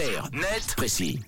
Clair, 0.00 0.30
net, 0.32 0.74
précis. 0.76 1.18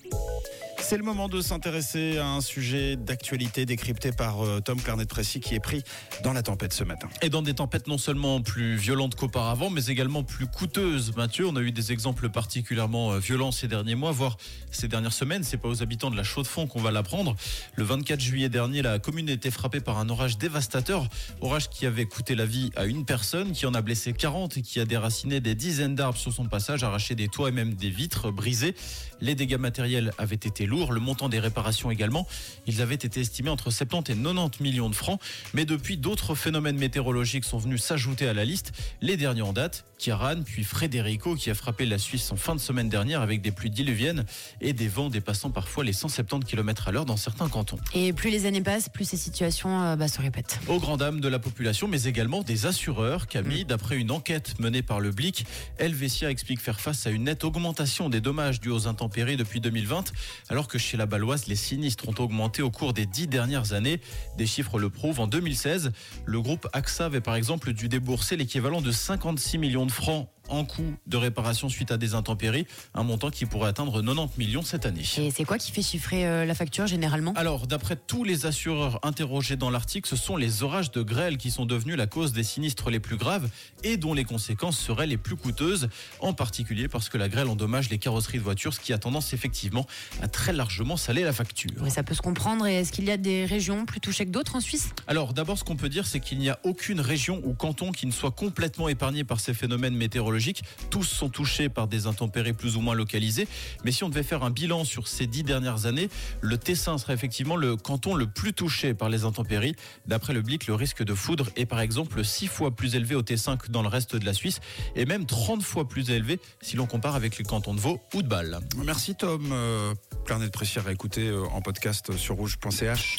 C'est 0.93 0.99
le 0.99 1.05
moment 1.05 1.31
de 1.31 1.41
s'intéresser 1.41 2.19
à 2.19 2.27
un 2.27 2.43
sujet 2.43 2.97
d'actualité 2.97 3.65
décrypté 3.65 4.13
par 4.13 4.45
euh, 4.45 4.61
Tom 4.61 4.79
Clarnet-Précy 4.79 5.41
qui 5.41 5.55
est 5.55 5.59
pris 5.59 5.83
dans 6.23 6.35
la 6.35 6.43
tempête 6.43 6.75
ce 6.75 6.85
matin. 6.85 7.09
Et 7.23 7.31
dans 7.31 7.41
des 7.41 7.55
tempêtes 7.55 7.87
non 7.87 7.97
seulement 7.97 8.43
plus 8.43 8.77
violentes 8.77 9.15
qu'auparavant, 9.15 9.71
mais 9.71 9.87
également 9.87 10.23
plus 10.23 10.47
coûteuses. 10.47 11.17
Mathieu, 11.17 11.47
on 11.47 11.57
a 11.57 11.63
eu 11.63 11.73
des 11.73 11.93
exemples 11.93 12.29
particulièrement 12.29 13.13
euh, 13.13 13.19
violents 13.21 13.53
ces 13.53 13.69
derniers 13.69 13.95
mois, 13.95 14.13
voire 14.13 14.37
ces 14.71 14.87
dernières 14.87 15.15
semaines. 15.15 15.45
C'est 15.45 15.57
pas 15.57 15.69
aux 15.69 15.83
habitants 15.83 16.11
de 16.11 16.17
la 16.19 16.25
Chaux-de-Fonds 16.25 16.67
qu'on 16.67 16.83
va 16.83 16.91
l'apprendre. 16.91 17.37
Le 17.77 17.85
24 17.85 18.21
juillet 18.21 18.51
dernier, 18.51 18.83
la 18.83 18.99
commune 18.99 19.31
été 19.31 19.51
frappée 19.51 19.81
par 19.81 19.97
un 19.97 20.11
orage 20.11 20.37
dévastateur. 20.37 21.09
Orage 21.41 21.71
qui 21.71 21.87
avait 21.87 22.05
coûté 22.05 22.35
la 22.35 22.45
vie 22.45 22.71
à 22.77 22.85
une 22.85 23.07
personne, 23.07 23.53
qui 23.53 23.65
en 23.65 23.73
a 23.73 23.81
blessé 23.81 24.13
40 24.13 24.59
et 24.59 24.61
qui 24.61 24.79
a 24.79 24.85
déraciné 24.85 25.41
des 25.41 25.55
dizaines 25.55 25.95
d'arbres 25.95 26.19
sur 26.19 26.35
son 26.35 26.45
passage, 26.45 26.85
arraché 26.85 27.15
des 27.15 27.29
toits 27.29 27.49
et 27.49 27.53
même 27.53 27.73
des 27.73 27.89
vitres 27.89 28.31
brisées. 28.31 28.75
Les 29.23 29.35
dégâts 29.35 29.57
matériels 29.57 30.13
avaient 30.19 30.35
été 30.35 30.67
Le 30.91 31.01
montant 31.01 31.29
des 31.29 31.39
réparations 31.39 31.91
également. 31.91 32.27
Ils 32.67 32.83
avaient 32.83 32.95
été 32.97 33.21
estimés 33.21 33.51
entre 33.51 33.71
70 33.71 34.13
et 34.13 34.17
90 34.17 34.61
millions 34.63 34.91
de 34.91 34.95
francs. 34.95 35.21
Mais 35.55 35.65
depuis, 35.65 35.97
d'autres 35.97 36.35
phénomènes 36.35 36.77
météorologiques 36.77 37.45
sont 37.45 37.59
venus 37.59 37.83
s'ajouter 37.83 38.27
à 38.27 38.35
la 38.35 38.45
liste. 38.45 38.73
Les 39.01 39.17
derniers 39.17 39.43
en 39.43 39.53
date, 39.53 39.85
Kiran, 39.99 40.43
puis 40.45 40.65
Frédérico, 40.65 41.37
qui 41.37 41.51
a 41.51 41.55
frappé 41.55 41.87
la 41.87 41.99
Suisse 41.99 42.33
en 42.33 42.37
fin 42.37 42.55
de 42.57 42.61
semaine 42.61 42.89
dernière 42.89 43.21
avec 43.21 43.41
des 43.41 43.53
pluies 43.53 43.71
diluviennes 43.71 44.25
et 44.61 44.73
des 44.73 44.89
vents 44.89 45.11
dépassant 45.11 45.51
parfois 45.51 45.85
les 45.85 45.93
170 45.93 46.45
km 46.45 46.89
à 46.89 46.93
l'heure 46.93 47.05
dans 47.05 47.17
certains 47.17 47.49
cantons. 47.49 47.79
Et 47.95 48.13
plus 48.13 48.31
les 48.31 48.47
années 48.47 48.63
passent, 48.63 48.89
plus 48.89 49.05
ces 49.05 49.17
situations 49.17 49.83
euh, 49.83 49.97
bah, 49.97 50.09
se 50.09 50.21
répètent. 50.21 50.59
Au 50.67 50.81
grand 50.81 50.97
dam 50.97 51.21
de 51.21 51.29
la 51.29 51.39
population, 51.39 51.87
mais 51.87 52.05
également 52.05 52.43
des 52.43 52.67
assureurs. 52.67 53.27
Camille, 53.29 53.65
d'après 53.65 53.97
une 53.97 54.11
enquête 54.11 54.59
menée 54.59 54.83
par 54.83 54.99
le 54.99 55.11
Blic, 55.11 55.47
Helvetia 55.79 56.31
explique 56.31 56.61
faire 56.61 56.81
face 56.81 57.07
à 57.07 57.11
une 57.11 57.25
nette 57.25 57.45
augmentation 57.45 58.09
des 58.09 58.21
dommages 58.21 58.61
dus 58.61 58.71
aux 58.71 58.89
intempéries 58.89 59.37
depuis 59.37 59.61
2020, 59.61 60.13
alors 60.49 60.62
que 60.69 60.79
chez 60.79 60.97
la 60.97 61.07
Baloise, 61.07 61.47
les 61.47 61.57
sinistres 61.57 62.09
ont 62.09 62.15
augmenté 62.23 62.63
au 62.63 62.71
cours 62.71 62.93
des 62.93 63.07
dix 63.07 63.27
dernières 63.27 63.73
années. 63.73 64.01
Des 64.37 64.47
chiffres 64.47 64.79
le 64.79 64.91
prouvent. 64.91 65.21
En 65.21 65.27
2016, 65.27 65.93
le 66.25 66.41
groupe 66.41 66.69
AXA 66.73 67.07
avait 67.07 67.21
par 67.21 67.37
exemple 67.37 67.73
dû 67.73 67.89
débourser 67.89 68.37
l'équivalent 68.37 68.81
de 68.81 68.91
56 68.91 69.59
millions 69.59 69.87
de 69.87 69.93
francs 69.93 70.29
en 70.53 70.65
coût 70.65 70.95
de 71.07 71.17
réparation 71.17 71.69
suite 71.69 71.91
à 71.91 71.97
des 71.97 72.15
intempéries, 72.15 72.67
un 72.95 73.03
montant 73.03 73.31
qui 73.31 73.47
pourrait 73.47 73.71
atteindre 73.71 74.03
90 74.03 74.39
millions 74.39 74.63
cette 74.63 74.85
année. 74.87 75.03
Et 75.17 75.31
c'est 75.31 75.45
quoi 75.45 75.57
qui 75.57 75.73
fait 75.73 75.83
chiffrer 75.83 76.27
euh, 76.27 76.45
la 76.45 76.55
facture 76.55 76.87
généralement? 76.87 77.33
Alors, 77.37 77.67
d'après 77.67 77.97
tous 77.97 78.23
les 78.23 78.45
assureurs 78.45 79.01
interrogés 79.03 79.57
dans 79.57 79.71
l'article, 79.71 80.09
ce 80.09 80.17
sont 80.17 80.37
les 80.37 80.63
orages 80.63 80.91
de 80.91 81.03
grêle 81.03 81.39
qui 81.39 81.51
sont 81.51 81.65
devenus 81.65 81.97
la 81.97 82.07
cause 82.07 82.33
des 82.33 82.43
sinistres 82.43 82.91
les 82.91 83.01
plus 83.01 83.17
graves 83.17 83.49
et 83.83 83.97
dont 83.97 84.13
les 84.13 84.25
conséquences 84.25 84.79
seraient 84.79 85.07
les 85.07 85.17
plus 85.17 85.37
coûteuses, 85.37 85.89
en 86.21 86.35
particulier 86.35 86.87
parce 86.87 87.09
que 87.09 87.17
la 87.17 87.31
grêle 87.31 87.49
endommage 87.49 87.89
les 87.89 87.99
carrosseries 87.99 88.39
de 88.39 88.43
voitures, 88.43 88.75
ce 88.75 88.81
qui 88.81 88.93
a 88.93 88.99
tendance 88.99 89.33
effectivement 89.33 89.87
à 90.21 90.29
très 90.29 90.53
largement 90.53 90.99
saler 90.99 91.25
la 91.25 91.33
facture. 91.33 91.71
Oui, 91.81 91.91
ça 91.91 92.03
peut 92.03 92.15
se 92.15 92.23
comprendre. 92.23 92.67
Et 92.67 92.75
est-ce 92.75 92.93
qu'il 92.93 93.07
y 93.07 93.11
a 93.11 93.17
des 93.17 93.47
régions 93.47 93.87
plus 93.87 94.01
touchées 94.01 94.27
que 94.27 94.31
d'autres 94.31 94.57
en 94.57 94.61
Suisse? 94.61 94.91
Alors, 95.07 95.33
d'abord, 95.33 95.59
ce 95.59 95.65
qu'on 95.65 95.77
peut 95.77 95.89
dire, 95.89 96.07
c'est 96.07 96.21
qu'il 96.21 96.39
n'y 96.39 96.51
a 96.51 96.59
aucune 96.65 97.01
région 97.01 97.41
ou 97.45 97.55
canton 97.55 97.91
qui 97.91 98.07
ne 98.07 98.13
soit 98.13 98.33
complètement 98.33 98.89
épargné 98.89 99.25
par 99.25 99.41
ces 99.41 99.55
phénomènes 99.55 99.97
météorologiques. 99.97 100.42
Tous 100.91 101.05
sont 101.05 101.29
touchés 101.29 101.69
par 101.69 101.87
des 101.87 102.07
intempéries 102.07 102.53
plus 102.53 102.77
ou 102.77 102.81
moins 102.81 102.95
localisées. 102.95 103.47
Mais 103.85 103.93
si 103.93 104.05
on 104.05 104.09
devait 104.09 104.23
faire 104.23 104.43
un 104.43 104.51
bilan 104.51 104.85
sur 104.85 105.09
ces 105.09 105.27
dix 105.27 105.43
dernières 105.43 105.87
années, 105.87 106.09
le 106.41 106.59
Tessin 106.59 106.99
serait 106.99 107.15
effectivement 107.15 107.57
le 107.57 107.77
canton 107.77 108.15
le 108.15 108.27
plus 108.27 108.53
touché 108.53 108.95
par 108.95 109.09
les 109.09 109.25
intempéries. 109.25 109.75
D'après 110.07 110.33
le 110.33 110.43
Blic, 110.43 110.67
le 110.67 110.75
risque 110.75 111.03
de 111.03 111.15
foudre 111.15 111.49
est 111.57 111.67
par 111.67 111.81
exemple 111.81 112.25
six 112.25 112.49
fois 112.49 112.71
plus 112.71 112.95
élevé 112.95 113.15
au 113.15 113.23
Tessin 113.23 113.57
que 113.57 113.69
dans 113.69 113.83
le 113.83 113.89
reste 113.89 114.17
de 114.17 114.25
la 114.25 114.35
Suisse 114.35 114.61
et 114.97 115.05
même 115.05 115.27
30 115.27 115.63
fois 115.63 115.89
plus 115.89 116.11
élevé 116.11 116.41
si 116.61 116.77
l'on 116.77 116.87
compare 116.87 117.15
avec 117.15 117.39
les 117.39 117.45
cantons 117.45 117.75
de 117.75 117.81
Vaud 117.81 118.01
ou 118.15 118.23
de 118.23 118.29
Bâle. 118.29 118.59
Merci 118.85 119.15
Tom. 119.15 119.51
Euh, 119.53 119.95
Clarnet-Précy 120.25 120.79
à 120.87 120.93
écouter 120.93 121.29
euh, 121.29 121.45
en 121.53 121.61
podcast 121.61 122.17
sur 122.17 122.37
rouge.ch. 122.37 123.17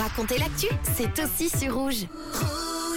Racontez 0.00 0.38
l'actu, 0.38 0.68
c'est 0.96 1.22
aussi 1.22 1.50
sur 1.50 1.74
rouge. 1.74 2.06